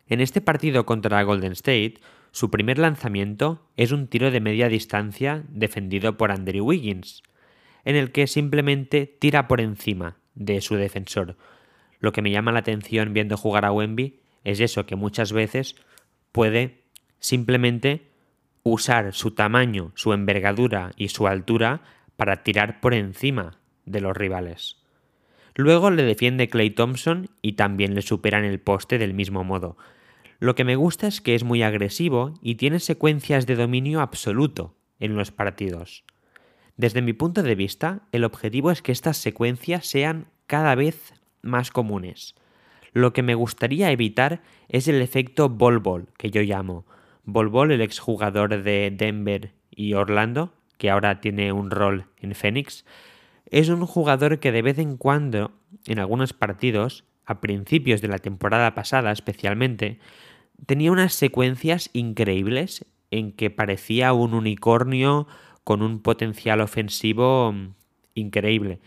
[0.06, 1.95] En este partido contra Golden State
[2.30, 7.23] Su primer lanzamiento es un tiro de media distancia defendido por Andrew Wiggins,
[7.86, 11.38] en el que simplemente tira por encima de su defensor.
[12.00, 15.76] Lo que me llama la atención viendo jugar a Wemby es eso, que muchas veces
[16.32, 16.84] puede
[17.17, 18.12] simplemente
[18.62, 21.82] usar su tamaño, su envergadura y su altura
[22.17, 24.77] para tirar por encima de los rivales.
[25.56, 29.77] Luego le defiende Clay Thompson y también le supera en el poste del mismo modo.
[30.39, 34.75] Lo que me gusta es que es muy agresivo y tiene secuencias de dominio absoluto
[34.99, 36.03] en los partidos.
[36.75, 41.71] Desde mi punto de vista, el objetivo es que estas secuencias sean cada vez más
[41.71, 42.36] comunes.
[42.93, 46.86] Lo que me gustaría evitar es el efecto bol bol, que yo llamo.
[47.23, 52.85] Bol bol, el exjugador de Denver y Orlando, que ahora tiene un rol en Phoenix,
[53.49, 55.51] es un jugador que de vez en cuando,
[55.85, 59.99] en algunos partidos, a principios de la temporada pasada especialmente,
[60.65, 65.27] tenía unas secuencias increíbles en que parecía un unicornio
[65.63, 67.73] con un potencial ofensivo mm,
[68.15, 68.79] increíble.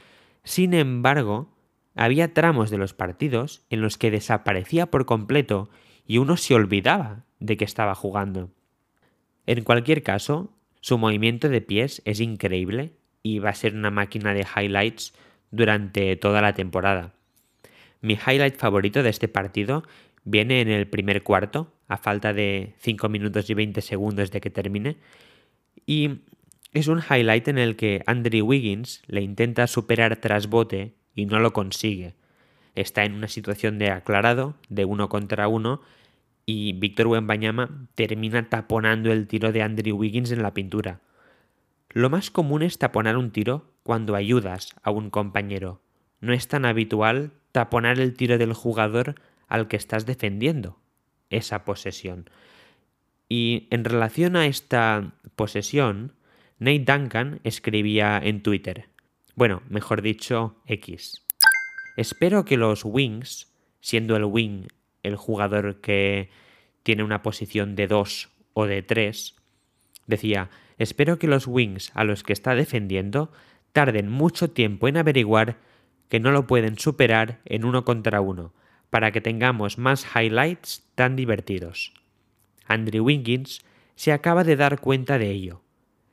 [0.43, 1.55] Sin embargo,
[1.95, 5.71] había tramos de los partidos en los que desaparecía por completo
[6.07, 8.51] y uno se olvidaba de que estaba jugando.
[9.47, 14.35] En cualquier caso, su movimiento de pies es increíble y va a ser una máquina
[14.35, 15.15] de highlights
[15.51, 17.13] durante toda la temporada.
[18.01, 19.83] Mi highlight favorito de este partido
[20.25, 24.51] viene en el primer cuarto, a falta de 5 minutos y 20 segundos de que
[24.51, 24.97] termine,
[25.87, 26.21] y
[26.73, 31.41] es un highlight en el que Andrew Wiggins le intenta superar tras bote y no
[31.41, 32.15] lo consigue.
[32.75, 35.83] Está en una situación de aclarado, de uno contra uno,
[36.51, 41.01] y Víctor Wembanyama termina taponando el tiro de Andrew Wiggins en la pintura.
[41.91, 45.81] Lo más común es taponar un tiro cuando ayudas a un compañero.
[46.21, 49.15] No es tan habitual taponar el tiro del jugador
[49.47, 50.81] al que estás defendiendo
[51.31, 52.29] esa posesión.
[53.29, 56.15] Y en relación a esta posesión,
[56.59, 58.89] Nate Duncan escribía en Twitter,
[59.37, 61.25] bueno, mejor dicho, X.
[61.97, 64.67] Espero que los Wings, siendo el Wing
[65.03, 66.31] el jugador que
[66.83, 69.37] tiene una posición de 2 o de 3,
[70.07, 73.33] decía, espero que los Wings a los que está defendiendo
[73.73, 75.59] tarden mucho tiempo en averiguar
[76.09, 78.53] que no lo pueden superar en uno contra uno,
[78.91, 81.95] para que tengamos más highlights tan divertidos.
[82.67, 83.61] Andrew Wiggins
[83.95, 85.63] se acaba de dar cuenta de ello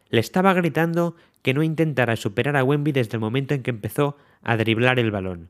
[0.10, 4.18] le estaba gritando que no intentara superar a Wemby desde el momento en que empezó
[4.42, 5.50] a driblar el balón.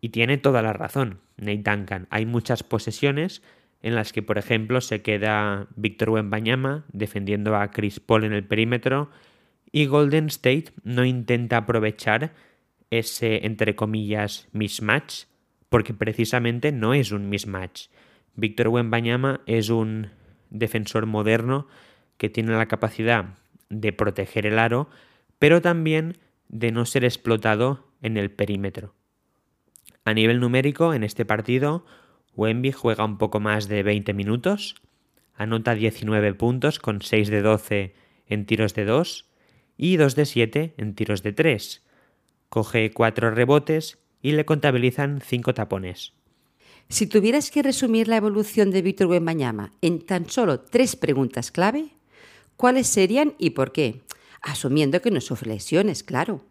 [0.00, 2.06] Y tiene toda la razón, Nate Duncan.
[2.10, 3.42] Hay muchas posesiones
[3.82, 8.44] en las que, por ejemplo, se queda Víctor Wembanyama defendiendo a Chris Paul en el
[8.44, 9.10] perímetro
[9.70, 12.32] y Golden State no intenta aprovechar
[12.90, 15.26] ese, entre comillas, mismatch,
[15.68, 17.88] porque precisamente no es un mismatch.
[18.34, 20.10] Víctor Wembanyama es un
[20.50, 21.68] defensor moderno
[22.16, 23.34] que tiene la capacidad
[23.68, 24.88] de proteger el aro,
[25.38, 26.16] pero también
[26.48, 28.95] de no ser explotado en el perímetro.
[30.06, 31.84] A nivel numérico, en este partido,
[32.34, 34.76] Wemby juega un poco más de 20 minutos,
[35.34, 37.94] anota 19 puntos con 6 de 12
[38.26, 39.28] en tiros de 2
[39.76, 41.84] y 2 de 7 en tiros de 3.
[42.48, 46.14] Coge 4 rebotes y le contabilizan 5 tapones.
[46.88, 51.96] Si tuvieras que resumir la evolución de Víctor Wembanyama en tan solo tres preguntas clave,
[52.56, 54.00] ¿Cuáles serían y por qué?
[54.40, 56.44] Asumiendo que no sufre lesiones, claro.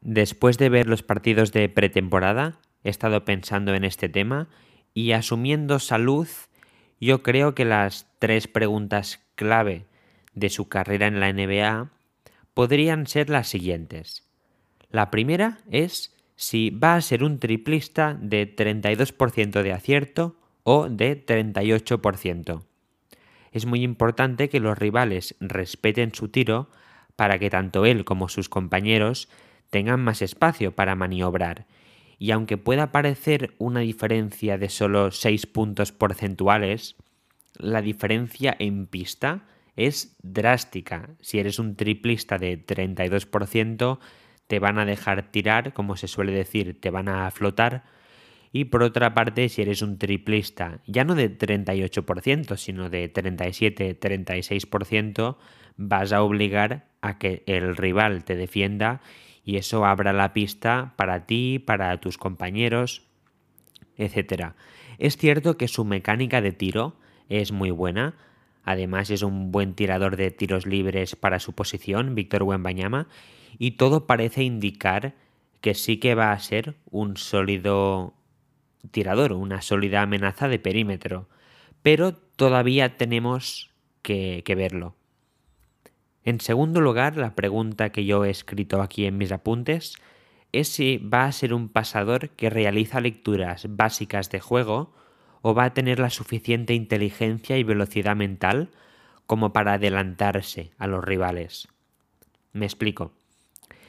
[0.00, 4.48] Después de ver los partidos de pretemporada, he estado pensando en este tema
[4.94, 6.28] y asumiendo salud,
[7.00, 9.86] yo creo que las tres preguntas clave
[10.34, 11.90] de su carrera en la NBA
[12.54, 14.28] podrían ser las siguientes.
[14.90, 21.26] La primera es si va a ser un triplista de 32% de acierto o de
[21.26, 22.62] 38%
[23.54, 26.68] es muy importante que los rivales respeten su tiro
[27.14, 29.28] para que tanto él como sus compañeros
[29.70, 31.66] tengan más espacio para maniobrar.
[32.24, 36.96] Y aunque pueda parecer una diferencia de solo 6 puntos porcentuales,
[37.58, 39.44] la diferencia en pista
[39.76, 41.10] es drástica.
[41.20, 43.98] Si eres un triplista de 32%,
[44.46, 47.84] te van a dejar tirar, como se suele decir, te van a flotar
[48.56, 55.38] y por otra parte, si eres un triplista, ya no de 38%, sino de 37-36%,
[55.76, 59.00] vas a obligar a que el rival te defienda
[59.44, 63.02] y eso abra la pista para ti, para tus compañeros,
[63.96, 64.52] etc.
[64.98, 66.96] Es cierto que su mecánica de tiro
[67.28, 68.14] es muy buena,
[68.64, 73.08] además es un buen tirador de tiros libres para su posición, Víctor Wembanyama,
[73.58, 75.14] y todo parece indicar
[75.60, 78.14] que sí que va a ser un sólido
[78.90, 81.28] tirador, una sólida amenaza de perímetro.
[81.82, 83.70] Pero todavía tenemos
[84.02, 84.94] que, que verlo.
[86.24, 89.96] En segundo lugar, la pregunta que yo he escrito aquí en mis apuntes
[90.52, 94.94] es si va a ser un pasador que realiza lecturas básicas de juego
[95.42, 98.70] o va a tener la suficiente inteligencia y velocidad mental
[99.26, 101.68] como para adelantarse a los rivales.
[102.52, 103.12] Me explico.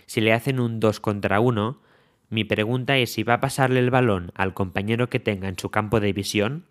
[0.06, 1.80] Si le hacen un 2 contra 1,
[2.30, 5.70] mi pregunta es si va a pasarle el balón al compañero que tenga en su
[5.70, 6.66] campo de visión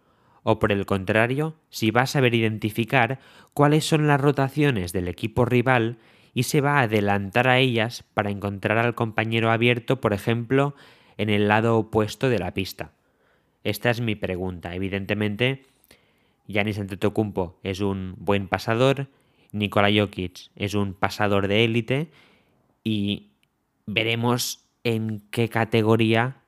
[0.45, 3.19] o por el contrario, si va a saber identificar
[3.55, 5.99] cuáles son las rotaciones del equipo rival
[6.35, 10.77] y se va a adelantar a ellas para encontrar al compañero abierto, por ejemplo,
[11.17, 12.93] en el lado opuesto de la pista.
[13.65, 14.75] Esta es mi pregunta.
[14.75, 15.65] Evidentemente,
[16.47, 19.09] Yanis Antetokounmpo es un buen pasador,
[19.53, 22.11] Nikola Jokic es un pasador de élite
[22.83, 23.31] y
[23.87, 26.43] veremos en qué categoría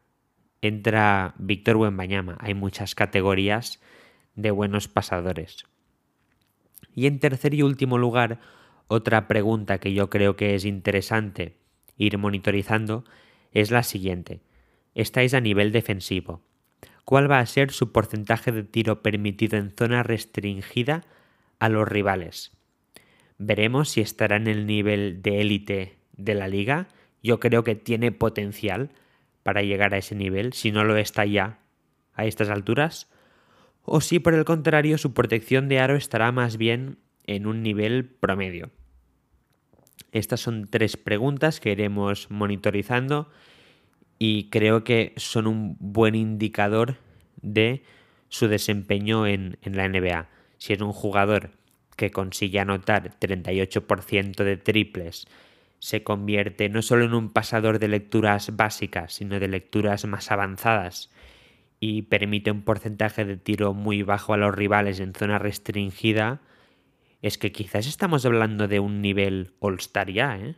[0.67, 2.37] entra Víctor Wembanyama.
[2.41, 3.81] Hay muchas categorías
[4.35, 5.65] de buenos pasadores.
[6.95, 8.41] Y en tercer y último lugar,
[8.89, 11.57] otra pregunta que yo creo que es interesante
[11.97, 13.05] ir monitorizando
[13.53, 14.41] es la siguiente.
[14.95, 16.43] Estáis a nivel defensivo.
[17.05, 21.05] ¿Cuál va a ser su porcentaje de tiro permitido en zona restringida
[21.59, 22.53] a los rivales?
[23.39, 26.89] Veremos si estará en el nivel de élite de la liga.
[27.23, 28.91] Yo creo que tiene potencial
[29.47, 31.61] para llegar a ese nivel, si no lo está ya
[32.15, 33.09] a estas alturas,
[33.85, 38.07] o si por el contrario su protección de aro estará más bien en un nivel
[38.07, 38.73] promedio.
[40.11, 43.31] Estas son tres preguntas que iremos monitorizando
[44.19, 46.97] y creo que son un buen indicador
[47.41, 47.85] de
[48.29, 50.29] su desempeño en, en la NBA.
[50.59, 51.53] Si es un jugador
[51.95, 55.29] que consigue anotar 38% de triples,
[55.79, 61.11] se convierte no solo en un pasador de lecturas básicas, sino de lecturas más avanzadas
[61.81, 66.41] y permite un porcentaje de tiro muy bajo a los rivales en zona restringida,
[67.23, 70.55] es que quizás estamos hablando de un nivel all-star ya, ¿eh?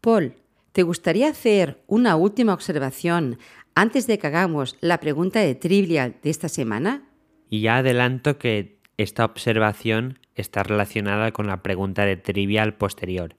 [0.00, 0.34] Paul,
[0.72, 3.38] ¿te gustaría hacer una última observación
[3.74, 7.04] antes de que hagamos la pregunta de trivial de esta semana?
[7.48, 13.36] Y ya adelanto que esta observación está relacionada con la pregunta de trivial posterior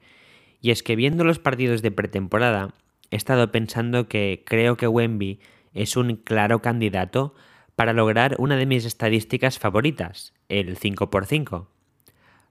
[0.63, 2.73] y es que viendo los partidos de pretemporada,
[3.11, 5.41] he estado pensando que creo que Wemby
[5.73, 7.35] es un claro candidato
[7.75, 11.67] para lograr una de mis estadísticas favoritas, el 5x5.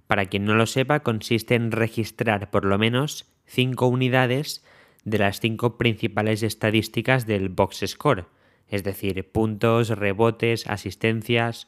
[0.07, 4.63] Para quien no lo sepa, consiste en registrar por lo menos 5 unidades
[5.05, 8.27] de las 5 principales estadísticas del box score,
[8.69, 11.67] es decir, puntos, rebotes, asistencias,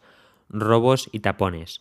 [0.51, 1.81] robos y tapones.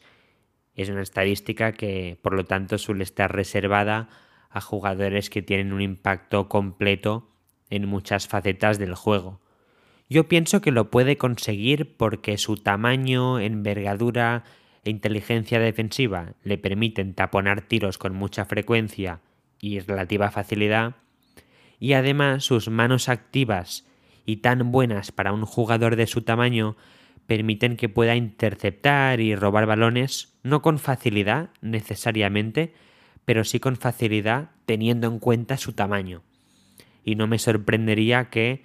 [0.74, 4.08] Es una estadística que, por lo tanto, suele estar reservada
[4.54, 7.28] a jugadores que tienen un impacto completo
[7.70, 9.42] en muchas facetas del juego.
[10.10, 14.44] Yo pienso que lo puede conseguir porque su tamaño, envergadura
[14.84, 19.22] e inteligencia defensiva le permiten taponar tiros con mucha frecuencia
[19.60, 20.98] y relativa facilidad,
[21.80, 23.88] y además sus manos activas
[24.26, 26.78] y tan buenas para un jugador de su tamaño
[27.26, 32.74] permiten que pueda interceptar y robar balones no con facilidad necesariamente,
[33.26, 36.24] pero sí con facilidad teniendo en cuenta su tamaño.
[37.04, 38.64] Y no me sorprendería que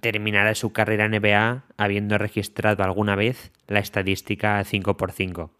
[0.00, 5.50] terminara su carrera en NBA habiendo registrado alguna vez la estadística 5x5.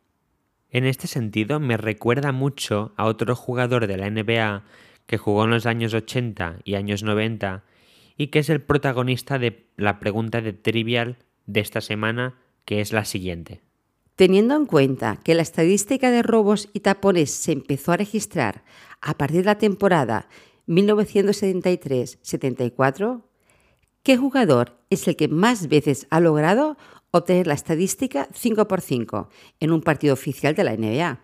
[0.71, 4.65] En este sentido, me recuerda mucho a otro jugador de la NBA
[5.07, 7.65] que jugó en los años 80 y años 90
[8.17, 12.93] y que es el protagonista de la pregunta de trivial de esta semana, que es
[12.93, 13.61] la siguiente.
[14.17, 18.63] Teniendo en cuenta que la estadística de robos y tapones se empezó a registrar
[19.01, 20.29] a partir de la temporada
[20.69, 23.23] 1973-74,
[24.03, 26.77] ¿qué jugador es el que más veces ha logrado
[27.11, 29.29] obtener la estadística 5x5
[29.61, 31.21] en un partido oficial de la NBA?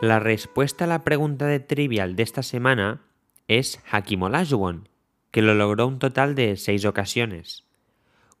[0.00, 3.02] La respuesta a la pregunta de trivial de esta semana
[3.48, 4.88] es Hakim Olajuwon,
[5.34, 7.64] que lo logró un total de seis ocasiones.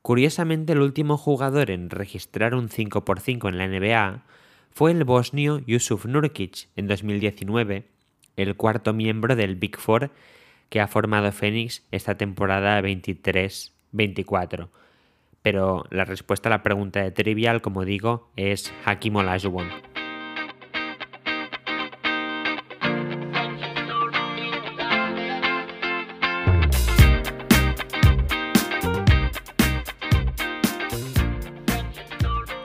[0.00, 4.22] Curiosamente, el último jugador en registrar un 5x5 en la NBA
[4.70, 7.88] fue el bosnio Yusuf Nurkic en 2019,
[8.36, 10.12] el cuarto miembro del Big Four
[10.68, 14.68] que ha formado Phoenix esta temporada 23-24.
[15.42, 19.93] Pero la respuesta a la pregunta de trivial, como digo, es Hakim Olajuwon.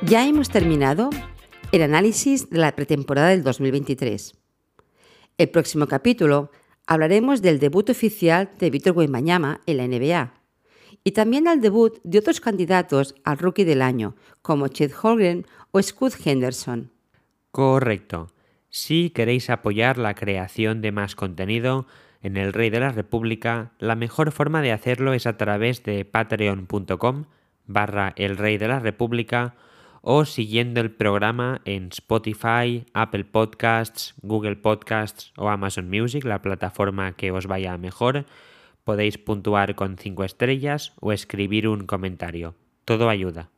[0.10, 1.12] Ya hemos terminado
[1.72, 4.34] el análisis de la pretemporada del 2023.
[5.38, 6.50] El próximo capítulo
[6.88, 10.34] Hablaremos del debut oficial de Víctor Wembanyama en la NBA
[11.04, 15.80] y también al debut de otros candidatos al Rookie del Año, como Chet Holgren o
[15.80, 16.90] Scott Henderson.
[17.52, 18.32] Correcto.
[18.70, 21.86] Si queréis apoyar la creación de más contenido
[22.24, 26.04] en El Rey de la República, la mejor forma de hacerlo es a través de
[26.04, 27.26] patreon.com
[27.68, 29.54] barra El Rey de la República
[30.12, 37.12] o siguiendo el programa en Spotify, Apple Podcasts, Google Podcasts o Amazon Music, la plataforma
[37.12, 38.26] que os vaya mejor.
[38.84, 42.56] Podéis puntuar con 5 estrellas o escribir un comentario.
[42.86, 43.52] Todo ayuda.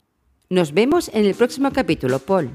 [0.49, 2.49] Nos vemos en el próximo capítulo, Paul.